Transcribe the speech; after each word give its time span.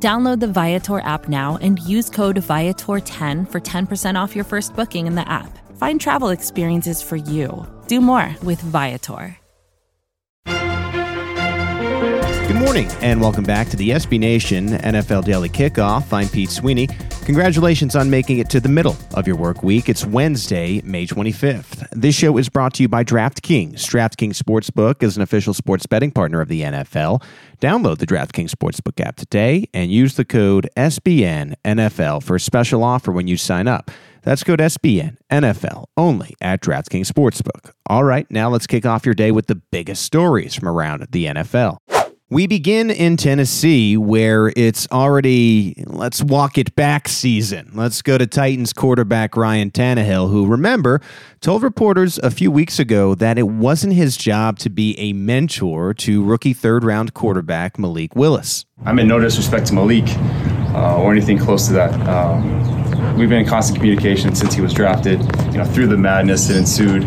Download 0.00 0.38
the 0.38 0.46
Viator 0.46 1.00
app 1.00 1.28
now 1.28 1.58
and 1.60 1.80
use 1.80 2.08
code 2.08 2.36
Viator10 2.36 3.50
for 3.50 3.60
10% 3.60 4.14
off 4.14 4.36
your 4.36 4.44
first 4.44 4.76
booking 4.76 5.08
in 5.08 5.16
the 5.16 5.28
app. 5.28 5.58
Find 5.76 6.00
travel 6.00 6.28
experiences 6.28 7.02
for 7.02 7.16
you. 7.16 7.66
Do 7.88 8.00
more 8.00 8.36
with 8.44 8.60
Viator. 8.60 9.36
Good 12.48 12.56
morning, 12.56 12.86
and 13.02 13.20
welcome 13.20 13.44
back 13.44 13.68
to 13.68 13.76
the 13.76 13.90
SB 13.90 14.18
Nation 14.18 14.68
NFL 14.68 15.24
Daily 15.24 15.48
Kickoff. 15.48 16.12
I'm 16.12 16.28
Pete 16.28 16.50
Sweeney. 16.50 16.88
Congratulations 17.28 17.94
on 17.94 18.08
making 18.08 18.38
it 18.38 18.48
to 18.48 18.58
the 18.58 18.70
middle 18.70 18.96
of 19.12 19.26
your 19.26 19.36
work 19.36 19.62
week. 19.62 19.90
It's 19.90 20.06
Wednesday, 20.06 20.80
May 20.82 21.06
25th. 21.06 21.86
This 21.90 22.14
show 22.14 22.38
is 22.38 22.48
brought 22.48 22.72
to 22.74 22.82
you 22.82 22.88
by 22.88 23.04
DraftKings. 23.04 23.74
DraftKings 23.74 24.42
Sportsbook 24.42 25.02
is 25.02 25.18
an 25.18 25.22
official 25.22 25.52
sports 25.52 25.84
betting 25.84 26.10
partner 26.10 26.40
of 26.40 26.48
the 26.48 26.62
NFL. 26.62 27.22
Download 27.60 27.98
the 27.98 28.06
DraftKings 28.06 28.48
Sportsbook 28.48 29.04
app 29.04 29.16
today 29.16 29.68
and 29.74 29.92
use 29.92 30.14
the 30.14 30.24
code 30.24 30.70
SBNNFL 30.74 32.22
for 32.22 32.36
a 32.36 32.40
special 32.40 32.82
offer 32.82 33.12
when 33.12 33.28
you 33.28 33.36
sign 33.36 33.68
up. 33.68 33.90
That's 34.22 34.42
code 34.42 34.60
SBN 34.60 35.18
NFL 35.30 35.84
only 35.98 36.34
at 36.40 36.62
DraftKings 36.62 37.12
Sportsbook. 37.12 37.72
All 37.90 38.04
right, 38.04 38.26
now 38.30 38.48
let's 38.48 38.66
kick 38.66 38.86
off 38.86 39.04
your 39.04 39.14
day 39.14 39.32
with 39.32 39.48
the 39.48 39.56
biggest 39.70 40.02
stories 40.02 40.54
from 40.54 40.66
around 40.66 41.06
the 41.10 41.26
NFL. 41.26 41.76
We 42.30 42.46
begin 42.46 42.90
in 42.90 43.16
Tennessee, 43.16 43.96
where 43.96 44.52
it's 44.54 44.86
already 44.92 45.82
let's 45.86 46.22
walk 46.22 46.58
it 46.58 46.76
back 46.76 47.08
season. 47.08 47.70
Let's 47.72 48.02
go 48.02 48.18
to 48.18 48.26
Titans 48.26 48.74
quarterback 48.74 49.34
Ryan 49.34 49.70
Tannehill, 49.70 50.30
who, 50.30 50.46
remember, 50.46 51.00
told 51.40 51.62
reporters 51.62 52.18
a 52.18 52.30
few 52.30 52.50
weeks 52.50 52.78
ago 52.78 53.14
that 53.14 53.38
it 53.38 53.44
wasn't 53.44 53.94
his 53.94 54.18
job 54.18 54.58
to 54.58 54.68
be 54.68 54.94
a 54.98 55.14
mentor 55.14 55.94
to 55.94 56.22
rookie 56.22 56.52
third 56.52 56.84
round 56.84 57.14
quarterback 57.14 57.78
Malik 57.78 58.14
Willis. 58.14 58.66
I'm 58.84 58.98
in 58.98 59.08
no 59.08 59.18
disrespect 59.18 59.68
to 59.68 59.72
Malik 59.72 60.04
uh, 60.74 61.00
or 61.00 61.12
anything 61.12 61.38
close 61.38 61.66
to 61.68 61.72
that. 61.72 61.94
Um, 62.06 63.16
we've 63.16 63.30
been 63.30 63.40
in 63.40 63.46
constant 63.46 63.78
communication 63.78 64.34
since 64.34 64.52
he 64.52 64.60
was 64.60 64.74
drafted, 64.74 65.18
you 65.46 65.56
know, 65.56 65.64
through 65.64 65.86
the 65.86 65.96
madness 65.96 66.48
that 66.48 66.58
ensued 66.58 67.04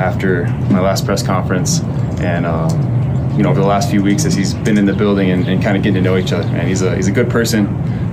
after 0.00 0.44
my 0.72 0.80
last 0.80 1.04
press 1.06 1.22
conference. 1.22 1.82
And, 2.18 2.44
um, 2.44 2.96
you 3.36 3.42
know 3.42 3.50
over 3.50 3.60
the 3.60 3.66
last 3.66 3.90
few 3.90 4.02
weeks 4.02 4.24
as 4.24 4.34
he's 4.34 4.54
been 4.54 4.78
in 4.78 4.86
the 4.86 4.92
building 4.94 5.30
and, 5.30 5.46
and 5.46 5.62
kind 5.62 5.76
of 5.76 5.82
getting 5.82 5.94
to 5.94 6.00
know 6.00 6.16
each 6.16 6.32
other. 6.32 6.46
Man, 6.48 6.66
he's 6.66 6.82
a 6.82 6.96
he's 6.96 7.08
a 7.08 7.12
good 7.12 7.30
person. 7.30 7.66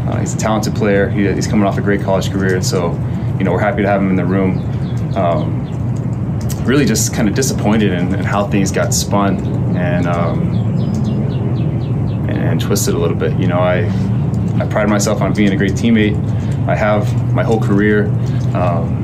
Uh, 0.08 0.20
he's 0.20 0.34
a 0.34 0.38
talented 0.38 0.76
player. 0.76 1.10
He, 1.10 1.32
he's 1.32 1.48
coming 1.48 1.66
off 1.66 1.78
a 1.78 1.82
great 1.82 2.02
college 2.02 2.32
career, 2.32 2.56
and 2.56 2.66
so 2.66 2.92
you 3.38 3.44
know 3.44 3.52
we're 3.52 3.60
happy 3.60 3.82
to 3.82 3.88
have 3.88 4.02
him 4.02 4.10
in 4.10 4.16
the 4.16 4.26
room. 4.26 4.60
Um, 5.16 5.64
really, 6.66 6.86
just 6.86 7.14
kind 7.14 7.28
of 7.28 7.36
disappointed 7.36 7.92
in, 7.92 8.14
in, 8.14 8.24
how 8.24 8.48
things 8.48 8.72
got 8.72 8.94
spun 8.94 9.76
and, 9.76 10.08
um, 10.08 10.56
and 12.30 12.60
twisted 12.60 12.96
a 12.96 12.98
little 12.98 13.18
bit. 13.18 13.38
You 13.40 13.48
know, 13.48 13.60
I 13.60 13.86
I 14.60 14.68
pride 14.68 14.90
myself 14.90 15.22
on 15.22 15.34
being 15.34 15.54
a 15.54 15.58
great 15.58 15.74
teammate. 15.74 16.18
I 16.68 16.76
have 16.76 17.34
my 17.34 17.44
whole 17.44 17.60
career. 17.60 18.08
Um, 18.56 19.04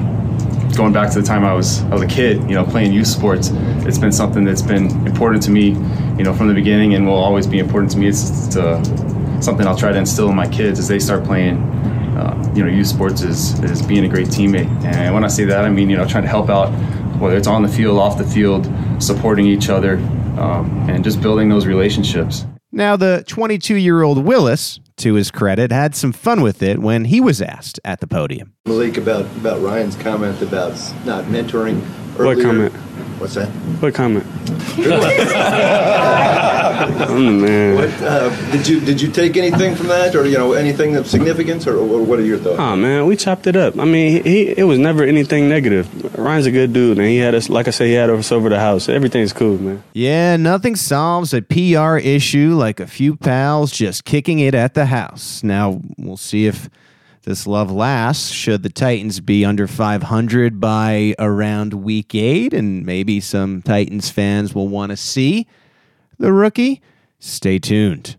going 0.75 0.93
back 0.93 1.11
to 1.11 1.19
the 1.19 1.27
time 1.27 1.43
I 1.43 1.53
was 1.53 1.81
I 1.83 1.93
was 1.93 2.01
a 2.03 2.07
kid, 2.07 2.37
you 2.43 2.55
know, 2.55 2.63
playing 2.63 2.93
youth 2.93 3.07
sports, 3.07 3.49
it's 3.85 3.97
been 3.97 4.11
something 4.11 4.45
that's 4.45 4.61
been 4.61 4.85
important 5.05 5.43
to 5.43 5.51
me, 5.51 5.71
you 6.19 6.25
know, 6.25 6.33
from 6.33 6.49
the 6.49 6.53
beginning, 6.53 6.93
and 6.93 7.07
will 7.07 7.13
always 7.13 7.47
be 7.47 7.59
important 7.59 7.91
to 7.93 7.97
me. 7.97 8.07
It's, 8.07 8.47
it's 8.47 8.57
uh, 8.57 8.83
something 9.41 9.65
I'll 9.65 9.77
try 9.77 9.93
to 9.93 9.97
instill 9.97 10.29
in 10.29 10.35
my 10.35 10.47
kids 10.47 10.77
as 10.77 10.87
they 10.89 10.99
start 10.99 11.23
playing. 11.23 11.57
Uh, 12.17 12.53
you 12.53 12.63
know, 12.63 12.69
youth 12.69 12.87
sports 12.87 13.21
is 13.21 13.57
is 13.63 13.81
being 13.81 14.03
a 14.03 14.09
great 14.09 14.27
teammate, 14.27 14.69
and 14.83 15.13
when 15.13 15.23
I 15.23 15.29
say 15.29 15.45
that, 15.45 15.63
I 15.63 15.69
mean 15.69 15.89
you 15.89 15.95
know 15.95 16.05
trying 16.05 16.23
to 16.23 16.29
help 16.29 16.49
out, 16.49 16.69
whether 17.19 17.37
it's 17.37 17.47
on 17.47 17.63
the 17.63 17.69
field, 17.69 17.97
off 17.97 18.17
the 18.17 18.25
field, 18.27 18.69
supporting 18.99 19.45
each 19.45 19.69
other, 19.69 19.95
um, 20.37 20.89
and 20.89 21.05
just 21.05 21.21
building 21.21 21.47
those 21.47 21.65
relationships. 21.65 22.45
Now, 22.71 22.97
the 22.97 23.23
22 23.25 23.75
year 23.75 24.03
old 24.03 24.23
Willis, 24.23 24.79
to 24.97 25.13
his 25.15 25.31
credit, 25.31 25.71
had 25.71 25.95
some 25.95 26.11
fun 26.11 26.41
with 26.41 26.61
it 26.61 26.79
when 26.79 27.05
he 27.05 27.19
was 27.19 27.41
asked 27.41 27.79
at 27.83 27.99
the 27.99 28.07
podium. 28.07 28.53
Malik, 28.65 28.97
about, 28.97 29.25
about 29.37 29.61
Ryan's 29.61 29.95
comment 29.95 30.41
about 30.41 30.73
not 31.05 31.23
mentoring. 31.25 31.81
Earlier. 32.19 32.35
What 32.35 32.43
comment? 32.43 32.73
What's 33.19 33.35
that? 33.35 33.49
What 33.81 33.93
comment? 33.93 34.25
oh 37.09 37.19
man. 37.19 37.75
What, 37.75 38.01
uh, 38.01 38.51
did 38.51 38.65
you 38.65 38.79
did 38.79 39.01
you 39.01 39.11
take 39.11 39.35
anything 39.35 39.75
from 39.75 39.87
that, 39.87 40.15
or 40.15 40.25
you 40.25 40.37
know 40.37 40.53
anything 40.53 40.95
of 40.95 41.05
significance, 41.05 41.67
or, 41.67 41.75
or, 41.75 42.01
what 42.01 42.17
are 42.19 42.23
your 42.23 42.37
thoughts? 42.37 42.59
Oh 42.59 42.77
man, 42.77 43.05
we 43.05 43.17
chopped 43.17 43.45
it 43.45 43.57
up. 43.57 43.77
I 43.77 43.83
mean, 43.83 44.23
he 44.23 44.47
it 44.47 44.63
was 44.63 44.79
never 44.79 45.03
anything 45.03 45.49
negative. 45.49 46.17
Ryan's 46.17 46.45
a 46.45 46.51
good 46.51 46.71
dude, 46.71 46.97
and 46.97 47.07
he 47.07 47.17
had 47.17 47.35
us 47.35 47.49
like 47.49 47.67
I 47.67 47.71
said, 47.71 47.87
he 47.87 47.93
had 47.93 48.09
us 48.09 48.31
over 48.31 48.47
the 48.47 48.59
house. 48.59 48.87
Everything's 48.87 49.33
cool, 49.33 49.61
man. 49.61 49.83
Yeah, 49.91 50.37
nothing 50.37 50.77
solves 50.77 51.33
a 51.33 51.41
PR 51.41 51.97
issue 51.97 52.55
like 52.55 52.79
a 52.79 52.87
few 52.87 53.17
pals 53.17 53.71
just 53.71 54.05
kicking 54.05 54.39
it 54.39 54.55
at 54.55 54.75
the 54.75 54.85
house. 54.85 55.43
Now 55.43 55.81
we'll 55.97 56.15
see 56.15 56.47
if 56.47 56.69
this 57.23 57.45
love 57.45 57.71
lasts 57.71 58.31
should 58.31 58.63
the 58.63 58.69
Titans 58.69 59.19
be 59.19 59.43
under 59.43 59.67
500 59.67 60.59
by 60.59 61.15
around 61.19 61.73
week 61.73 62.15
eight, 62.15 62.53
and 62.53 62.85
maybe 62.85 63.19
some 63.19 63.61
Titans 63.61 64.09
fans 64.09 64.55
will 64.55 64.67
want 64.67 64.91
to 64.91 64.97
see 64.97 65.45
the 66.17 66.31
rookie. 66.31 66.81
Stay 67.19 67.59
tuned. 67.59 68.15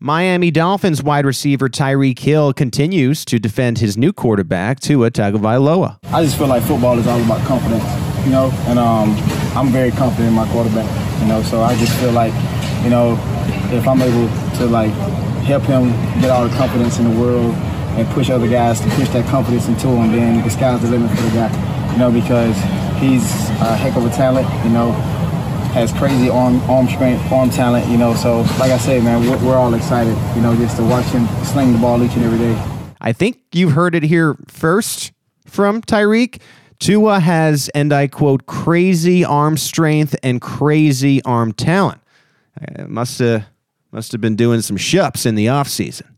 Miami 0.00 0.50
Dolphins 0.50 1.02
wide 1.02 1.24
receiver 1.24 1.68
Tyreek 1.68 2.18
Hill 2.18 2.52
continues 2.52 3.24
to 3.26 3.38
defend 3.38 3.78
his 3.78 3.96
new 3.96 4.12
quarterback, 4.12 4.80
Tua 4.80 5.10
Tagovailoa. 5.10 5.98
I 6.04 6.24
just 6.24 6.36
feel 6.36 6.46
like 6.46 6.62
football 6.62 6.98
is 6.98 7.06
all 7.06 7.22
about 7.22 7.46
confidence, 7.46 7.84
you 8.24 8.30
know, 8.30 8.50
and 8.66 8.78
um, 8.78 9.16
I'm 9.56 9.68
very 9.68 9.90
confident 9.90 10.28
in 10.28 10.34
my 10.34 10.50
quarterback, 10.50 10.88
you 11.20 11.26
know, 11.26 11.42
so 11.42 11.62
I 11.62 11.76
just 11.76 11.92
feel 12.00 12.12
like, 12.12 12.34
you 12.82 12.90
know, 12.90 13.12
if 13.70 13.86
I'm 13.86 14.02
able 14.02 14.28
to 14.58 14.66
like 14.66 14.92
help 15.44 15.62
him 15.64 15.90
get 16.20 16.30
all 16.30 16.48
the 16.48 16.56
confidence 16.56 16.98
in 16.98 17.10
the 17.10 17.20
world 17.20 17.54
and 17.96 18.08
push 18.08 18.30
other 18.30 18.48
guys 18.48 18.80
to 18.80 18.88
push 18.90 19.08
that 19.10 19.26
confidence 19.28 19.68
into 19.68 19.88
him, 19.88 20.12
then 20.12 20.42
the 20.42 20.50
sky's 20.50 20.80
the 20.82 20.88
limit 20.88 21.10
for 21.10 21.22
the 21.22 21.30
guy. 21.30 21.92
You 21.92 21.98
know, 21.98 22.10
because 22.10 22.56
he's 23.00 23.24
a 23.60 23.76
heck 23.76 23.96
of 23.96 24.04
a 24.04 24.10
talent. 24.10 24.48
You 24.64 24.70
know, 24.70 24.92
has 25.72 25.92
crazy 25.92 26.28
arm 26.28 26.60
arm 26.62 26.88
strength, 26.88 27.30
arm 27.32 27.50
talent. 27.50 27.86
You 27.88 27.98
know, 27.98 28.14
so 28.14 28.40
like 28.58 28.70
I 28.70 28.78
said, 28.78 29.02
man, 29.04 29.20
we're, 29.28 29.44
we're 29.44 29.56
all 29.56 29.74
excited. 29.74 30.16
You 30.36 30.42
know, 30.42 30.56
just 30.56 30.76
to 30.76 30.82
watch 30.84 31.06
him 31.06 31.26
sling 31.44 31.72
the 31.72 31.78
ball 31.78 32.02
each 32.02 32.14
and 32.14 32.24
every 32.24 32.38
day. 32.38 32.54
I 33.00 33.12
think 33.12 33.38
you've 33.52 33.72
heard 33.72 33.94
it 33.94 34.02
here 34.02 34.36
first 34.48 35.12
from 35.46 35.82
Tyreek. 35.82 36.40
Tua 36.80 37.20
has, 37.20 37.68
and 37.70 37.92
I 37.92 38.08
quote, 38.08 38.46
crazy 38.46 39.24
arm 39.24 39.56
strength 39.56 40.16
and 40.22 40.40
crazy 40.40 41.22
arm 41.22 41.52
talent. 41.52 42.00
Must 42.86 43.18
have 43.20 43.46
must 43.92 44.12
have 44.12 44.20
been 44.20 44.36
doing 44.36 44.60
some 44.60 44.76
shups 44.76 45.24
in 45.24 45.34
the 45.34 45.46
offseason. 45.46 46.13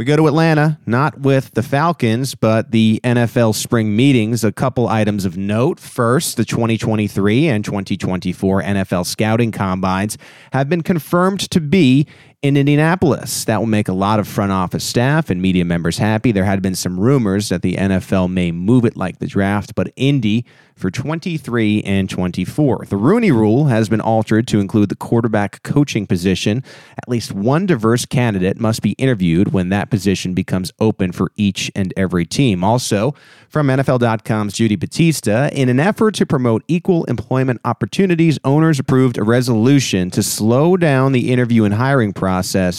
We 0.00 0.06
go 0.06 0.16
to 0.16 0.28
Atlanta, 0.28 0.78
not 0.86 1.20
with 1.20 1.52
the 1.52 1.62
Falcons, 1.62 2.34
but 2.34 2.70
the 2.70 3.02
NFL 3.04 3.54
spring 3.54 3.94
meetings. 3.94 4.42
A 4.42 4.50
couple 4.50 4.88
items 4.88 5.26
of 5.26 5.36
note. 5.36 5.78
First, 5.78 6.38
the 6.38 6.44
2023 6.46 7.48
and 7.48 7.62
2024 7.62 8.62
NFL 8.62 9.04
scouting 9.04 9.52
combines 9.52 10.16
have 10.54 10.70
been 10.70 10.80
confirmed 10.80 11.40
to 11.50 11.60
be 11.60 12.06
in 12.42 12.56
Indianapolis. 12.56 13.44
That 13.44 13.58
will 13.58 13.66
make 13.66 13.88
a 13.88 13.92
lot 13.92 14.18
of 14.18 14.26
front 14.26 14.52
office 14.52 14.84
staff 14.84 15.28
and 15.28 15.42
media 15.42 15.64
members 15.64 15.98
happy. 15.98 16.32
There 16.32 16.44
had 16.44 16.62
been 16.62 16.74
some 16.74 16.98
rumors 16.98 17.50
that 17.50 17.62
the 17.62 17.74
NFL 17.74 18.30
may 18.30 18.50
move 18.50 18.84
it 18.84 18.96
like 18.96 19.18
the 19.18 19.26
draft, 19.26 19.74
but 19.74 19.92
Indy 19.96 20.46
for 20.74 20.90
23 20.90 21.82
and 21.82 22.08
24. 22.08 22.86
The 22.88 22.96
Rooney 22.96 23.30
Rule 23.30 23.66
has 23.66 23.90
been 23.90 24.00
altered 24.00 24.48
to 24.48 24.60
include 24.60 24.88
the 24.88 24.96
quarterback 24.96 25.62
coaching 25.62 26.06
position. 26.06 26.64
At 26.96 27.06
least 27.06 27.32
one 27.32 27.66
diverse 27.66 28.06
candidate 28.06 28.58
must 28.58 28.80
be 28.80 28.92
interviewed 28.92 29.52
when 29.52 29.68
that 29.68 29.90
position 29.90 30.32
becomes 30.32 30.72
open 30.80 31.12
for 31.12 31.32
each 31.36 31.70
and 31.74 31.92
every 31.98 32.24
team. 32.24 32.64
Also, 32.64 33.14
from 33.50 33.66
NFL.com's 33.66 34.54
Judy 34.54 34.76
Batista, 34.76 35.50
in 35.52 35.68
an 35.68 35.78
effort 35.78 36.14
to 36.14 36.24
promote 36.24 36.64
equal 36.66 37.04
employment 37.04 37.60
opportunities, 37.66 38.38
owners 38.44 38.78
approved 38.78 39.18
a 39.18 39.22
resolution 39.22 40.10
to 40.12 40.22
slow 40.22 40.78
down 40.78 41.12
the 41.12 41.30
interview 41.30 41.64
and 41.64 41.74
hiring 41.74 42.14
process 42.14 42.29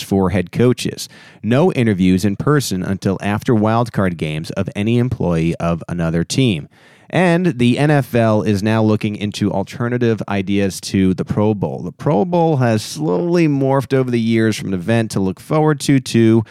for 0.02 0.30
head 0.30 0.52
coaches. 0.52 1.10
No 1.44 1.72
interviews 1.74 2.26
in 2.26 2.36
person 2.36 2.84
until 2.84 3.18
after 3.22 3.54
wildcard 3.54 4.18
games 4.18 4.50
of 4.52 4.70
any 4.76 4.98
employee 4.98 5.56
of 5.56 5.84
another 5.88 6.24
team. 6.24 6.70
And 7.10 7.48
the 7.60 7.76
NFL 7.76 8.48
is 8.48 8.64
now 8.64 8.82
looking 8.82 9.18
into 9.18 9.52
alternative 9.52 10.24
ideas 10.30 10.80
to 10.82 11.14
the 11.14 11.26
Pro 11.26 11.54
Bowl. 11.54 11.82
The 11.84 11.92
Pro 11.92 12.24
Bowl 12.24 12.58
has 12.58 12.82
slowly 12.82 13.50
morphed 13.50 13.94
over 13.94 14.10
the 14.10 14.20
years 14.20 14.58
from 14.58 14.70
an 14.70 14.74
event 14.74 15.12
to 15.12 15.20
look 15.20 15.42
forward 15.42 15.82
to 15.82 16.00
to 16.00 16.44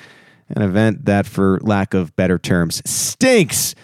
an 0.51 0.63
event 0.63 1.07
that, 1.07 1.27
for 1.27 1.59
lack 1.63 1.95
of 1.95 2.15
better 2.15 2.39
terms, 2.39 2.83
stinks. 2.85 3.75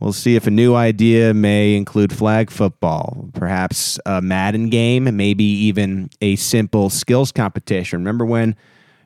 We'll 0.00 0.14
see 0.14 0.34
if 0.34 0.46
a 0.46 0.50
new 0.50 0.74
idea 0.74 1.34
may 1.34 1.76
include 1.76 2.10
flag 2.10 2.50
football, 2.50 3.28
perhaps 3.34 3.98
a 4.06 4.22
Madden 4.22 4.70
game, 4.70 5.14
maybe 5.14 5.44
even 5.44 6.08
a 6.22 6.36
simple 6.36 6.88
skills 6.88 7.30
competition. 7.30 7.98
Remember 7.98 8.24
when 8.24 8.56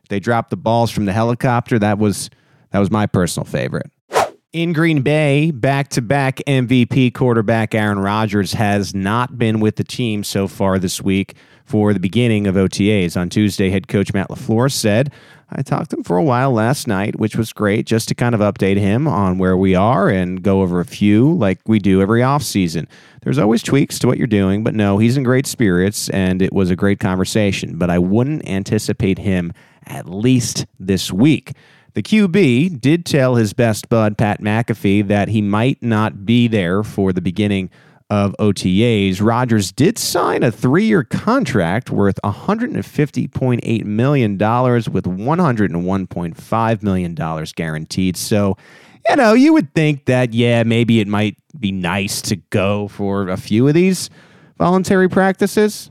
they 0.09 0.21
dropped 0.21 0.51
the 0.51 0.57
balls 0.57 0.93
from 0.93 1.07
the 1.07 1.13
helicopter? 1.13 1.81
That 1.81 1.99
was 1.99 2.31
that 2.71 2.79
was 2.79 2.93
my 2.93 3.07
personal 3.07 3.45
favorite. 3.45 3.91
In 4.53 4.73
Green 4.73 5.03
Bay, 5.03 5.51
back 5.51 5.89
to 5.91 6.03
back 6.03 6.37
MVP 6.47 7.13
quarterback 7.13 7.75
Aaron 7.75 7.99
Rodgers 7.99 8.53
has 8.53 8.95
not 8.95 9.37
been 9.37 9.59
with 9.59 9.75
the 9.75 9.83
team 9.83 10.23
so 10.23 10.47
far 10.47 10.79
this 10.79 11.03
week 11.03 11.35
for 11.65 11.93
the 11.93 11.99
beginning 11.99 12.47
of 12.47 12.55
OTAs. 12.55 13.17
On 13.21 13.29
Tuesday, 13.29 13.71
head 13.71 13.89
coach 13.89 14.15
Matt 14.15 14.29
LaFleur 14.29 14.71
said, 14.71 15.13
I 15.57 15.63
talked 15.63 15.91
to 15.91 15.97
him 15.97 16.03
for 16.03 16.17
a 16.17 16.23
while 16.23 16.53
last 16.53 16.89
night, 16.89 17.19
which 17.19 17.37
was 17.37 17.53
great 17.53 17.87
just 17.87 18.09
to 18.09 18.15
kind 18.15 18.35
of 18.35 18.41
update 18.41 18.77
him 18.77 19.07
on 19.07 19.39
where 19.39 19.57
we 19.57 19.75
are 19.77 20.09
and 20.09 20.43
go 20.43 20.63
over 20.63 20.81
a 20.81 20.85
few 20.85 21.33
like 21.33 21.61
we 21.67 21.79
do 21.79 22.03
every 22.03 22.23
offseason. 22.23 22.89
There's 23.23 23.39
always 23.39 23.63
tweaks 23.63 23.99
to 24.01 24.09
what 24.09 24.19
you're 24.19 24.27
doing, 24.27 24.65
but 24.65 24.75
no, 24.75 24.99
he's 24.99 25.17
in 25.17 25.23
great 25.23 25.47
spirits 25.47 26.09
and 26.11 26.43
it 26.43 26.53
was 26.53 26.71
a 26.71 26.77
great 26.77 26.99
conversation. 26.99 27.79
But 27.79 27.89
I 27.89 28.01
wouldn't 28.01 28.49
anticipate 28.49 29.19
him 29.19 29.53
at 29.87 30.09
least 30.09 30.67
this 30.81 31.13
week. 31.13 31.53
The 31.95 32.03
QB 32.03 32.81
did 32.81 33.07
tell 33.07 33.37
his 33.37 33.53
best 33.53 33.89
bud, 33.89 34.19
Pat 34.19 34.41
McAfee, 34.41 35.07
that 35.07 35.29
he 35.29 35.41
might 35.41 35.81
not 35.81 36.27
be 36.27 36.49
there 36.49 36.83
for 36.83 37.13
the 37.13 37.21
beginning 37.21 37.71
of 38.11 38.35
OTAs. 38.39 39.21
Rodgers 39.21 39.73
did 39.73 39.99
sign 39.99 40.43
a 40.43 40.51
three 40.51 40.85
year 40.85 41.05
contract 41.05 41.91
worth 41.91 42.19
$150.8 42.25 43.85
million 43.85 44.33
with 44.33 45.05
$101.5 45.05 46.83
million 46.83 47.15
guaranteed. 47.55 48.17
So, 48.17 48.57
you 49.09 49.17
know, 49.17 49.33
you 49.33 49.53
would 49.53 49.75
think 49.75 50.07
that, 50.07 50.33
yeah, 50.35 50.63
maybe 50.63 51.01
it 51.01 51.09
might 51.09 51.37
be 51.59 51.73
nice 51.73 52.23
to 52.23 52.37
go 52.37 52.89
for 52.89 53.29
a 53.29 53.37
few 53.37 53.69
of 53.69 53.75
these 53.75 54.11
voluntary 54.59 55.09
practices. 55.09 55.91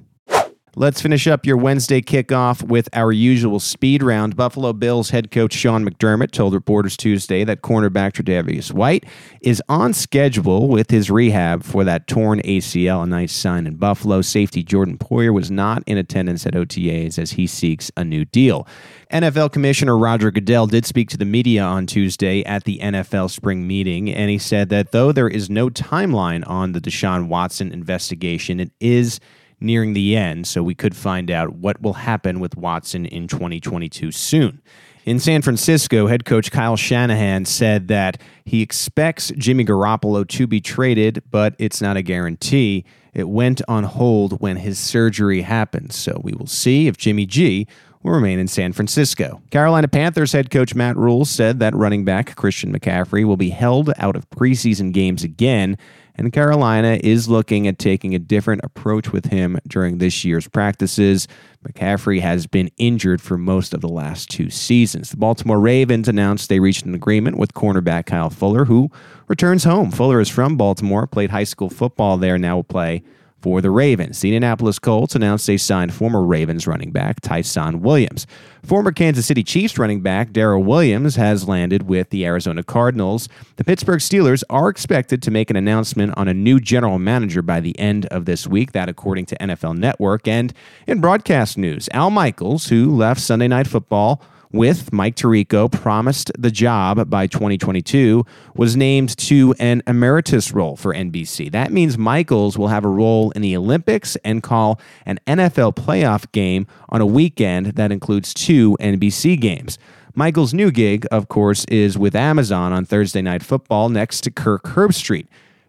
Let's 0.75 1.02
finish 1.02 1.28
up 1.28 1.46
your 1.46 1.58
Wednesday 1.58 2.02
kickoff 2.02 2.64
with 2.64 2.90
our 2.94 3.12
usual 3.12 3.60
speed 3.60 4.02
round. 4.02 4.36
Buffalo 4.36 4.74
Bills 4.74 5.12
head 5.12 5.30
coach 5.30 5.54
Sean 5.54 5.88
McDermott 5.88 6.31
told 6.31 6.56
reporters 6.56 6.98
Tuesday 6.98 7.44
that 7.44 7.62
cornerback 7.62 8.14
Tre'Davious 8.14 8.74
White 8.74 9.06
is 9.42 9.62
on 9.70 9.94
schedule 9.94 10.68
with 10.68 10.90
his 10.90 11.12
rehab 11.12 11.64
for 11.64 11.84
that 11.84 12.08
torn 12.08 12.42
ACL. 12.42 13.04
A 13.04 13.06
nice 13.06 13.31
sign 13.31 13.68
in 13.68 13.75
Buffalo. 13.75 14.24
Safety 14.24 14.64
Jordan 14.64 14.98
Poyer 14.98 15.31
was 15.31 15.52
not 15.52 15.84
in 15.86 16.00
attendance 16.00 16.44
at 16.48 16.56
OTAs 16.56 17.19
as 17.19 17.34
he 17.34 17.46
seeks 17.46 17.92
a 17.96 18.04
new 18.04 18.26
deal. 18.26 18.68
NFL 19.12 19.52
Commissioner 19.52 19.96
Roger 19.96 20.31
Goodell 20.31 20.66
did 20.66 20.88
speak 20.88 21.08
to 21.10 21.18
the 21.18 21.26
media 21.26 21.62
on 21.62 21.86
Tuesday 21.86 22.42
at 22.46 22.64
the 22.64 22.80
NFL 22.80 23.30
spring 23.30 23.68
meeting, 23.68 24.10
and 24.10 24.31
he 24.31 24.40
said 24.40 24.69
that 24.69 24.92
though 24.92 25.12
there 25.12 25.30
is 25.30 25.52
no 25.52 25.69
timeline 25.69 26.44
on 26.50 26.72
the 26.72 26.81
Deshaun 26.81 27.28
Watson 27.28 27.72
investigation, 27.72 28.60
it 28.60 28.72
is 28.80 29.19
nearing 29.63 29.94
the 29.94 30.15
end, 30.15 30.48
so 30.48 30.62
we 30.62 30.75
could 30.75 30.95
find 30.95 31.31
out 31.31 31.56
what 31.56 31.81
will 31.81 31.94
happen 31.94 32.39
with 32.39 32.57
Watson 32.57 33.06
in 33.06 33.27
2022 33.27 34.12
soon. 34.12 34.62
In 35.06 35.19
San 35.19 35.42
Francisco, 35.42 36.07
head 36.07 36.24
coach 36.24 36.50
Kyle 36.50 36.77
Shanahan 36.77 37.44
said 37.45 37.89
that 37.89 38.21
he 38.45 38.62
expects 38.62 39.33
Jimmy 39.38 39.65
Garoppolo 39.65 40.25
to 40.30 40.48
be 40.48 40.62
traded, 40.62 41.21
but 41.30 41.56
it's 41.60 41.81
not 41.81 41.98
a 41.98 42.01
guarantee. 42.01 42.86
It 43.13 43.27
went 43.27 43.62
on 43.68 43.83
hold 43.83 44.39
when 44.39 44.57
his 44.57 44.80
surgery 44.80 45.42
happened, 45.42 45.92
so 45.92 46.21
we 46.24 46.31
will 46.31 46.48
see 46.48 46.88
if 46.88 46.95
Jimmy 46.95 47.25
G 47.25 47.68
will 48.01 48.13
remain 48.13 48.39
in 48.39 48.48
San 48.48 48.71
Francisco. 48.71 49.42
Carolina 49.50 49.88
Panthers 49.89 50.31
head 50.31 50.50
coach 50.50 50.74
Matt 50.74 50.95
Rhule 50.95 51.25
said 51.25 51.59
that 51.59 51.75
running 51.75 52.06
back 52.06 52.36
Christian 52.36 52.77
McCaffrey 52.77 53.25
will 53.25 53.38
be 53.38 53.50
held 53.50 53.92
out 53.98 54.16
of 54.16 54.30
preseason 54.30 54.94
games 54.94 55.24
again 55.24 55.77
and 56.15 56.31
Carolina 56.31 57.00
is 57.04 57.27
looking 57.27 57.68
at 57.68 57.80
taking 57.80 58.13
a 58.13 58.19
different 58.19 58.62
approach 58.63 59.12
with 59.12 59.25
him 59.25 59.60
during 59.68 59.98
this 59.98 60.24
year's 60.24 60.48
practices. 60.48 61.27
McCaffrey 61.68 62.21
has 62.21 62.48
been 62.48 62.69
injured 62.77 63.21
for 63.21 63.38
most 63.38 63.74
of 63.74 63.81
the 63.81 63.89
last 63.89 64.30
two 64.30 64.50
seasons. 64.50 65.10
The 65.10 65.18
Baltimore 65.18 65.60
Ravens 65.60 66.07
announced 66.07 66.50
they 66.50 66.60
reached 66.60 66.86
an 66.86 66.95
agreement 66.95 67.38
with 67.38 67.54
cornerback 67.54 68.06
Kyle 68.06 68.30
Fuller, 68.30 68.65
who 68.65 68.89
returns 69.27 69.63
home. 69.63 69.92
Fuller 69.92 70.19
is 70.19 70.30
from 70.30 70.57
Baltimore, 70.57 71.07
played 71.07 71.31
high 71.31 71.44
school 71.45 71.69
football 71.69 72.18
there, 72.18 72.38
now 72.38 72.57
will 72.57 72.63
play 72.63 73.04
for 73.44 73.60
the 73.60 73.69
Ravens. 73.69 74.22
The 74.22 74.30
Indianapolis 74.30 74.80
Colts 74.80 75.16
announced 75.16 75.48
they 75.48 75.57
signed 75.57 75.94
former 75.94 76.24
Ravens 76.24 76.66
running 76.66 76.92
back 76.92 77.19
Ty'Son 77.19 77.81
Williams. 77.81 78.25
Former 78.63 78.94
Kansas 78.94 79.25
City 79.25 79.44
Chiefs 79.44 79.78
running 79.78 80.00
back 80.00 80.31
Darrel 80.31 80.63
Williams 80.63 81.18
has 81.18 81.45
landed 81.45 81.84
with 81.84 82.10
the 82.10 82.25
Arizona 82.25 82.63
Cardinals. 82.63 83.28
The 83.57 83.66
Pittsburgh 83.66 84.00
Steelers 84.00 84.45
are 84.50 84.69
expected 84.69 85.22
to 85.24 85.30
make 85.31 85.50
an 85.50 85.57
announcement 85.57 86.13
on 86.16 86.30
a 86.30 86.34
new 86.34 86.62
general 86.62 87.00
manager 87.00 87.42
by 87.42 87.60
the 87.60 87.78
end 87.78 88.06
of 88.06 88.24
this 88.24 88.48
week, 88.48 88.72
that 88.72 88.88
according 88.88 89.25
to 89.25 89.36
NFL 89.36 89.78
Network. 89.78 90.25
And 90.25 90.54
in 90.88 91.01
broadcast 91.01 91.57
news, 91.57 91.90
Al 91.92 92.12
Michaels, 92.12 92.68
who 92.68 92.95
left 92.95 93.19
Sunday 93.19 93.50
Night 93.50 93.68
Football 93.68 94.22
with 94.54 94.94
Mike 94.94 95.16
Tirico 95.16 95.70
promised 95.70 96.32
the 96.38 96.52
job 96.52 97.10
by 97.10 97.28
2022 97.28 98.26
was 98.56 98.78
named 98.78 99.18
to 99.18 99.54
an 99.60 99.82
emeritus 99.88 100.54
role 100.54 100.78
for 100.78 100.94
NBC. 100.94 101.52
That 101.52 101.72
means 101.72 101.98
Michaels 101.98 102.58
will 102.58 102.70
have 102.70 102.86
a 102.86 102.90
role 102.90 103.32
in 103.32 103.42
the 103.42 103.58
Olympics 103.58 104.16
and 104.18 104.42
call 104.42 104.80
an 105.06 105.20
NFL 105.28 105.76
playoff 105.76 106.32
game 106.32 106.68
on 106.90 107.02
a 107.02 107.06
weekend 107.06 107.68
that 107.76 107.92
includes 107.92 108.34
two 108.34 108.78
NBC 108.80 109.40
games. 109.42 109.78
Michaels' 110.16 110.54
new 110.54 110.70
gig, 110.70 111.08
of 111.12 111.28
course, 111.28 111.66
is 111.66 111.98
with 111.98 112.16
Amazon 112.16 112.72
on 112.72 112.86
Thursday 112.86 113.24
Night 113.24 113.42
Football 113.42 113.90
next 113.90 114.22
to 114.22 114.32
Kirk 114.32 114.64
Herbstreit. 114.64 115.26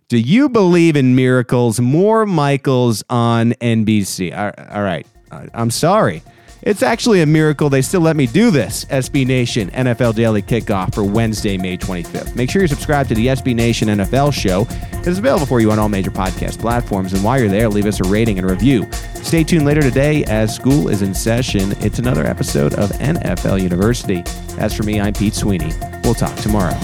Do 0.09 0.19
you 0.19 0.51
believe 0.51 0.97
in 0.97 1.17
miracles? 1.17 1.81
More 1.81 2.27
Michaels 2.27 3.03
on 3.09 3.53
NBC. 3.55 4.37
All 4.37 4.83
right. 4.83 5.07
I'm 5.55 5.71
sorry. 5.71 6.23
It's 6.65 6.83
actually 6.83 7.21
a 7.21 7.27
miracle 7.27 7.69
they 7.69 7.83
still 7.83 8.01
let 8.01 8.17
me 8.17 8.27
do 8.27 8.51
this. 8.51 8.87
SB 8.87 9.27
Nation 9.27 9.71
NFL 9.73 10.15
Daily 10.15 10.41
Kickoff 10.41 10.95
for 10.95 11.05
Wednesday, 11.05 11.59
May 11.59 11.77
25th. 11.77 12.35
Make 12.35 12.51
sure 12.51 12.63
you 12.63 12.69
subscribe 12.69 13.07
to 13.09 13.15
the 13.15 13.27
SB 13.27 13.55
Nation 13.55 13.89
NFL 13.89 14.33
show. 14.33 14.67
It's 15.07 15.19
available 15.19 15.45
for 15.45 15.61
you 15.61 15.71
on 15.73 15.79
all 15.79 15.91
major 15.91 16.11
podcast 16.11 16.59
platforms. 16.59 17.13
And 17.13 17.23
while 17.23 17.39
you're 17.39 17.51
there, 17.51 17.69
leave 17.69 17.85
us 17.85 18.01
a 18.01 18.09
rating 18.09 18.39
and 18.39 18.49
review. 18.49 18.91
Stay 19.17 19.45
tuned 19.45 19.67
later 19.67 19.83
today 19.83 20.25
as 20.25 20.55
school 20.55 20.89
is 20.89 21.03
in 21.03 21.13
session. 21.13 21.73
It's 21.81 21.99
another 21.99 22.25
episode 22.25 22.73
of 22.77 22.91
NFL 22.93 23.61
University. 23.61 24.25
As 24.57 24.75
for 24.75 24.85
me, 24.85 24.99
I'm 24.99 25.13
Pete 25.13 25.35
Sweeney. 25.35 25.71
We'll 26.03 26.15
talk 26.15 26.35
tomorrow. 26.37 26.79